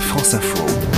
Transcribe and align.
France 0.00 0.34
Info. 0.34 0.95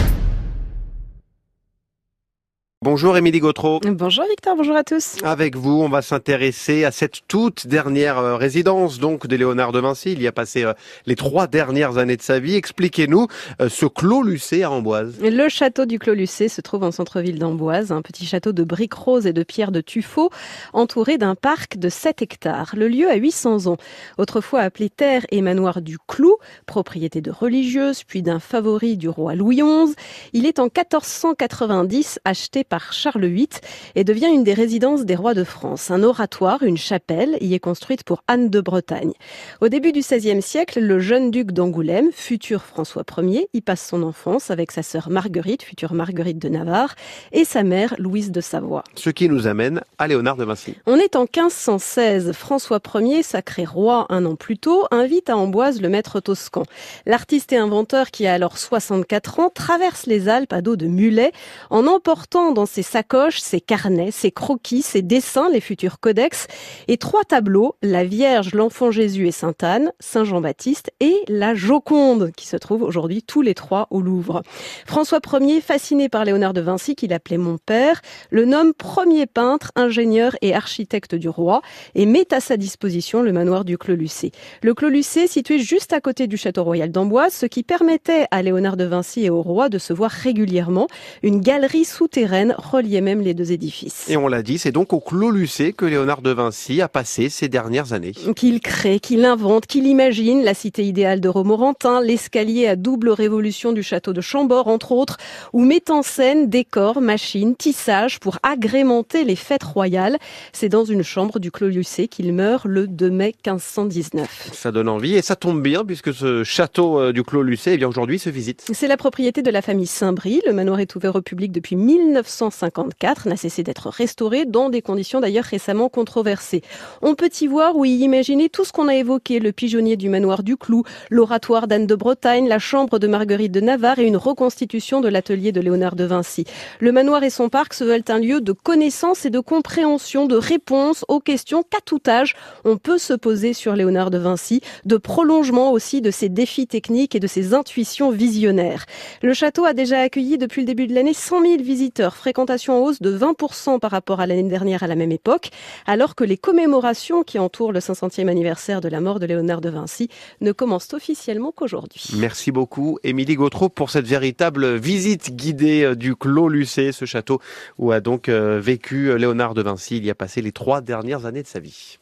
Bonjour 2.81 3.17
Émilie 3.17 3.41
Gautreau. 3.41 3.81
Bonjour 3.85 4.25
Victor, 4.31 4.55
bonjour 4.55 4.77
à 4.77 4.85
tous. 4.85 5.17
Avec 5.25 5.57
vous, 5.57 5.83
on 5.83 5.89
va 5.89 6.01
s'intéresser 6.01 6.85
à 6.85 6.93
cette 6.93 7.27
toute 7.27 7.67
dernière 7.67 8.19
euh, 8.19 8.37
résidence 8.37 9.01
donc 9.01 9.27
de 9.27 9.35
Léonard 9.35 9.73
de 9.73 9.81
Vinci. 9.81 10.13
Il 10.13 10.23
y 10.23 10.29
a 10.29 10.33
passé 10.33 10.63
euh, 10.63 10.75
les 11.05 11.17
trois 11.17 11.49
dernières 11.49 11.99
années 11.99 12.17
de 12.17 12.23
sa 12.23 12.39
vie. 12.39 12.55
Expliquez-nous 12.55 13.27
euh, 13.61 13.69
ce 13.69 13.85
Clos 13.85 14.23
Lucé 14.23 14.63
à 14.63 14.71
Amboise. 14.71 15.17
Le 15.21 15.49
château 15.49 15.87
du 15.87 15.99
Clos 15.99 16.15
Lucé 16.15 16.49
se 16.49 16.61
trouve 16.61 16.85
en 16.85 16.93
centre-ville 16.93 17.41
d'Amboise, 17.41 17.91
un 17.91 18.01
petit 18.01 18.27
château 18.27 18.53
de 18.53 18.63
briques 18.63 18.95
roses 18.95 19.27
et 19.27 19.33
de 19.33 19.43
pierres 19.43 19.73
de 19.73 19.81
tuffeau, 19.81 20.31
entouré 20.73 21.19
d'un 21.19 21.35
parc 21.35 21.79
de 21.79 21.89
7 21.89 22.23
hectares. 22.23 22.77
Le 22.77 22.87
lieu 22.87 23.11
a 23.11 23.17
800 23.17 23.67
ans. 23.67 23.77
Autrefois 24.19 24.61
appelé 24.61 24.89
terre 24.89 25.27
et 25.33 25.43
manoir 25.43 25.83
du 25.83 25.99
Clou, 26.07 26.37
propriété 26.67 27.23
de 27.23 27.33
religieuses, 27.33 28.05
puis 28.05 28.23
d'un 28.23 28.39
favori 28.39 28.97
du 28.97 29.09
roi 29.09 29.35
Louis 29.35 29.57
XI, 29.57 29.97
il 30.33 30.47
est 30.47 30.61
en 30.61 30.67
1490 30.67 32.21
acheté 32.25 32.63
par 32.69 32.93
Charles 32.93 33.27
VIII 33.27 33.49
et 33.95 34.05
devient 34.05 34.29
une 34.33 34.45
des 34.45 34.55
résidences 34.55 35.05
des 35.05 35.17
rois 35.17 35.35
de 35.35 35.45
France. 35.45 35.91
Un 35.91 36.03
oratoire, 36.03 36.63
une 36.63 36.77
chapelle, 36.77 37.37
y 37.41 37.55
est 37.55 37.59
construite 37.59 38.05
pour 38.05 38.23
Anne 38.29 38.51
de 38.51 38.61
Bretagne. 38.61 39.13
Au 39.61 39.69
début 39.69 39.93
du 39.93 40.01
XVIe 40.01 40.43
siècle, 40.43 40.81
le 40.81 41.01
jeune 41.01 41.31
duc 41.31 41.53
d'Angoulême, 41.53 42.11
futur 42.13 42.63
François 42.63 43.05
Ier, 43.19 43.49
y 43.53 43.61
passe 43.61 43.87
son 43.87 44.03
enfance 44.03 44.51
avec 44.51 44.73
sa 44.73 44.83
sœur 44.83 45.11
Marguerite, 45.11 45.63
future 45.63 45.95
Marguerite 45.95 46.39
de 46.39 46.49
Navarre, 46.49 46.95
et 47.33 47.45
sa 47.45 47.63
mère 47.63 47.95
Louise 47.99 48.31
de 48.31 48.41
Savoie. 48.41 48.85
Ce 48.95 49.11
qui 49.11 49.29
nous 49.29 49.47
amène 49.47 49.81
à 49.99 50.07
Léonard 50.07 50.37
de 50.37 50.45
Vinci. 50.45 50.75
On 50.87 50.97
est 50.97 51.17
en 51.17 51.23
1516. 51.23 52.33
François 52.33 52.81
Ier, 52.95 53.23
sacré 53.23 53.65
roi 53.65 54.07
un 54.11 54.25
an 54.25 54.37
plus 54.37 54.59
tôt, 54.59 54.87
invite 54.91 55.31
à 55.31 55.37
Amboise 55.37 55.81
le 55.81 55.89
maître 55.89 56.21
toscan. 56.21 56.65
L'artiste 57.07 57.53
et 57.53 57.57
inventeur 57.57 58.11
qui 58.11 58.27
a 58.27 58.35
alors 58.35 58.59
64 58.59 59.41
ans 59.41 59.51
traverse 59.55 60.07
les 60.07 60.29
Alpes 60.29 60.53
à 60.53 60.61
dos 60.61 60.77
de 60.77 60.87
mulet 60.87 61.33
en 61.71 61.87
emportant 61.87 62.53
ses 62.67 62.83
sacoches, 62.83 63.41
ses 63.41 63.61
carnets, 63.61 64.11
ses 64.11 64.31
croquis, 64.31 64.83
ses 64.83 65.03
dessins, 65.03 65.49
les 65.51 65.61
futurs 65.61 66.01
codex, 66.01 66.47
et 66.89 66.97
trois 66.97 67.25
tableaux, 67.25 67.77
la 67.83 68.05
Vierge, 68.05 68.55
l'Enfant 68.55 68.91
Jésus 68.91 69.27
et 69.27 69.33
Sainte 69.33 69.63
Anne, 69.63 69.93
Saint 70.01 70.25
Jean-Baptiste 70.25 70.93
et 71.01 71.17
la 71.29 71.55
Joconde, 71.55 72.33
qui 72.37 72.47
se 72.47 72.57
trouvent 72.57 72.83
aujourd'hui 72.83 73.23
tous 73.23 73.43
les 73.43 73.55
trois 73.55 73.87
au 73.91 74.01
Louvre. 74.01 74.43
François 74.87 75.21
Ier, 75.41 75.61
fasciné 75.61 76.09
par 76.09 76.25
Léonard 76.25 76.55
de 76.55 76.61
Vinci, 76.61 76.95
qu'il 76.95 77.13
appelait 77.13 77.39
mon 77.39 77.59
père, 77.59 78.01
le 78.31 78.45
nomme 78.45 78.75
premier 78.75 79.27
peintre, 79.27 79.73
ingénieur 79.75 80.37
et 80.43 80.55
architecte 80.55 81.15
du 81.15 81.29
roi, 81.29 81.63
et 81.95 82.07
met 82.07 82.33
à 82.33 82.41
sa 82.41 82.57
disposition 82.57 83.23
le 83.23 83.33
manoir 83.33 83.65
du 83.65 83.79
Clos 83.79 83.97
Lucé. 83.97 84.33
Le 84.63 84.75
Clos 84.75 84.89
Lucé, 84.89 85.27
situé 85.27 85.59
juste 85.59 85.93
à 85.93 86.01
côté 86.01 86.27
du 86.27 86.37
château 86.37 86.65
royal 86.65 86.91
d'Amboise, 86.91 87.33
ce 87.33 87.47
qui 87.47 87.63
permettait 87.63 88.27
à 88.31 88.43
Léonard 88.43 88.77
de 88.77 88.85
Vinci 88.85 89.25
et 89.25 89.31
au 89.31 89.43
roi 89.43 89.69
de 89.69 89.79
se 89.79 89.93
voir 89.93 90.11
régulièrement. 90.11 90.89
Une 91.23 91.41
galerie 91.41 91.85
souterraine 91.85 92.48
reliait 92.57 93.01
même 93.01 93.21
les 93.21 93.35
deux 93.35 93.53
édifices. 93.53 94.09
Et 94.09 94.17
on 94.17 94.29
l'a 94.29 94.43
dit, 94.43 94.59
c'est 94.59 94.73
donc 94.73 94.93
au 94.93 95.01
Clos 95.01 95.31
Lucé 95.31 95.73
que 95.73 95.85
Léonard 95.85 96.23
de 96.23 96.31
Vinci 96.31 96.81
a 96.81 96.89
passé 96.89 97.29
ces 97.29 97.49
dernières 97.49 97.93
années. 97.93 98.13
Qu'il 98.37 98.61
crée, 98.61 99.01
qu'il 99.01 99.25
invente, 99.25 99.67
qu'il 99.67 99.87
imagine 99.87 100.43
la 100.43 100.55
cité 100.55 100.85
idéale 100.85 101.21
de 101.21 101.29
Romorantin, 101.29 102.01
l'escalier 102.01 102.67
à 102.67 102.77
double 102.77 103.11
révolution 103.11 103.73
du 103.73 103.83
château 103.83 104.13
de 104.13 104.21
Chambord, 104.21 104.69
entre 104.69 104.93
autres, 104.93 105.17
où 105.53 105.65
met 105.65 105.91
en 105.91 106.03
scène 106.03 106.49
décors, 106.49 107.01
machines, 107.01 107.57
tissages 107.57 108.21
pour 108.21 108.39
agrémenter 108.43 109.25
les 109.25 109.37
fêtes 109.37 109.63
royales. 109.63 110.19
C'est 110.53 110.69
dans 110.69 110.85
une 110.85 111.03
chambre 111.03 111.39
du 111.39 111.51
Clos 111.51 111.69
Lucé 111.69 112.09
qu'il 112.09 112.33
meurt 112.33 112.65
le 112.65 112.87
2 112.87 113.11
mai 113.11 113.35
1519. 113.47 114.51
Ça 114.53 114.73
donne 114.73 114.89
envie 114.89 115.15
et 115.15 115.23
ça 115.23 115.37
tombe 115.37 115.63
bien 115.63 115.85
puisque 115.85 116.13
ce 116.13 116.45
château 116.45 117.01
euh, 117.01 117.13
du 117.13 117.23
Clos 117.23 117.43
Lucé, 117.43 117.73
eh 117.75 117.77
bien 117.77 117.89
aujourd'hui 117.89 118.19
se 118.19 118.31
visite. 118.31 118.65
C'est 118.73 118.89
la 118.89 118.97
propriété 118.97 119.43
de 119.43 119.51
la 119.51 119.63
famille 119.63 119.87
Saint-Brie. 119.87 120.41
Le 120.47 120.53
manoir 120.53 120.81
est 120.81 120.95
ouvert 120.97 121.17
au 121.17 121.23
public 121.23 121.53
depuis 121.53 121.77
1900 121.77 122.38
1954 122.45 123.29
n'a 123.29 123.37
cessé 123.37 123.63
d'être 123.63 123.89
restauré 123.89 124.45
dans 124.45 124.71
des 124.71 124.83
conditions 124.83 125.21
d'ailleurs 125.21 125.45
récemment 125.45 125.89
controversées. 125.89 126.63
On 127.03 127.15
peut 127.15 127.31
y 127.41 127.47
voir 127.47 127.77
ou 127.77 127.85
y 127.85 127.99
imaginer 127.99 128.49
tout 128.49 128.65
ce 128.65 128.73
qu'on 128.73 128.89
a 128.89 128.95
évoqué, 128.95 129.41
le 129.41 129.53
pigeonnier 129.53 129.97
du 129.97 130.09
manoir 130.09 130.43
du 130.43 130.57
Clou, 130.57 130.85
l'oratoire 131.11 131.67
d'Anne 131.67 131.87
de 131.87 131.95
Bretagne, 131.95 132.49
la 132.49 132.59
chambre 132.59 132.99
de 132.99 133.07
Marguerite 133.07 133.53
de 133.53 133.61
Navarre 133.61 133.99
et 133.99 134.07
une 134.07 134.17
reconstitution 134.17 135.01
de 135.01 135.09
l'atelier 135.09 135.53
de 135.53 135.61
Léonard 135.61 135.97
de 135.97 136.05
Vinci. 136.05 136.45
Le 136.81 136.93
manoir 136.93 137.23
et 137.25 137.31
son 137.31 137.49
parc 137.49 137.75
se 137.75 137.85
veulent 137.85 138.05
un 138.09 138.19
lieu 138.19 138.41
de 138.41 138.53
connaissance 138.53 139.25
et 139.25 139.31
de 139.31 139.41
compréhension, 139.41 140.27
de 140.27 140.37
réponse 140.37 141.05
aux 141.09 141.21
questions 141.21 141.63
qu'à 141.63 141.81
tout 141.85 142.03
âge 142.07 142.37
on 142.65 142.77
peut 142.77 142.99
se 142.99 143.15
poser 143.15 143.53
sur 143.53 143.75
Léonard 143.75 144.11
de 144.11 144.19
Vinci, 144.19 144.61
de 144.85 144.97
prolongement 144.97 145.73
aussi 145.73 146.01
de 146.01 146.11
ses 146.11 146.29
défis 146.29 146.67
techniques 146.67 147.15
et 147.15 147.21
de 147.21 147.27
ses 147.27 147.55
intuitions 147.55 148.11
visionnaires. 148.11 148.87
Le 149.23 149.35
château 149.35 149.65
a 149.65 149.73
déjà 149.73 150.01
accueilli 150.01 150.39
depuis 150.39 150.63
le 150.63 150.67
début 150.67 150.87
de 150.87 150.95
l'année 150.95 151.15
100 151.15 151.43
000 151.43 151.63
visiteurs 151.63 152.15
fréquentation 152.29 152.75
en 152.75 152.87
hausse 152.87 153.01
de 153.01 153.17
20% 153.17 153.79
par 153.79 153.91
rapport 153.91 154.21
à 154.21 154.27
l'année 154.27 154.43
dernière 154.43 154.83
à 154.83 154.87
la 154.87 154.97
même 154.97 155.13
époque, 155.13 155.49
alors 155.87 156.15
que 156.15 156.25
les 156.25 156.37
commémorations 156.37 157.23
qui 157.23 157.39
entourent 157.39 157.73
le 157.73 157.81
500e 157.81 158.29
anniversaire 158.29 158.83
de 158.83 158.89
la 158.91 159.01
mort 159.01 159.19
de 159.19 159.25
Léonard 159.25 159.63
de 159.63 159.71
Vinci 159.71 160.11
ne 160.43 160.53
commencent 160.53 160.93
officiellement 160.93 161.53
qu'aujourd'hui. 161.53 162.11
Merci 162.19 162.53
beaucoup, 162.53 162.99
Émilie 163.03 163.37
Gautreau, 163.37 163.71
pour 163.71 163.89
cette 163.89 164.07
véritable 164.07 164.77
visite 164.77 165.35
guidée 165.35 165.85
euh, 165.85 165.95
du 165.95 166.17
Clos 166.17 166.51
Lucé, 166.51 166.93
ce 166.93 167.07
château 167.07 167.41
où 167.79 167.93
a 167.93 168.01
donc 168.01 168.29
euh, 168.29 168.61
vécu 168.61 169.17
Léonard 169.17 169.55
de 169.55 169.63
Vinci. 169.63 169.97
Il 169.97 170.05
y 170.05 170.11
a 170.11 170.15
passé 170.15 170.43
les 170.43 170.53
trois 170.53 170.83
dernières 170.83 171.25
années 171.25 171.43
de 171.43 171.49
sa 171.49 171.61
vie. 171.61 171.97